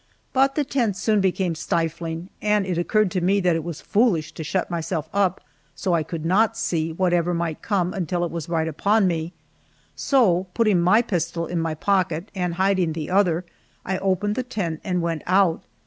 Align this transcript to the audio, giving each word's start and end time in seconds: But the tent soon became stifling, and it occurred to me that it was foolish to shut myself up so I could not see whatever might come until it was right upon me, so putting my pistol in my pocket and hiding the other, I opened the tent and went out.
But 0.33 0.55
the 0.55 0.63
tent 0.65 0.97
soon 0.97 1.21
became 1.21 1.53
stifling, 1.53 2.29
and 2.41 2.65
it 2.65 2.79
occurred 2.79 3.11
to 3.11 3.21
me 3.21 3.39
that 3.41 3.55
it 3.55 3.63
was 3.63 3.81
foolish 3.81 4.31
to 4.31 4.43
shut 4.43 4.71
myself 4.71 5.07
up 5.13 5.41
so 5.75 5.93
I 5.93 6.01
could 6.01 6.25
not 6.25 6.57
see 6.57 6.91
whatever 6.91 7.35
might 7.35 7.61
come 7.61 7.93
until 7.93 8.25
it 8.25 8.31
was 8.31 8.49
right 8.49 8.67
upon 8.67 9.05
me, 9.05 9.31
so 9.95 10.47
putting 10.55 10.81
my 10.81 11.03
pistol 11.03 11.45
in 11.45 11.59
my 11.59 11.75
pocket 11.75 12.31
and 12.33 12.55
hiding 12.55 12.93
the 12.93 13.11
other, 13.11 13.45
I 13.85 13.99
opened 13.99 14.33
the 14.33 14.41
tent 14.41 14.81
and 14.83 15.03
went 15.03 15.21
out. 15.27 15.61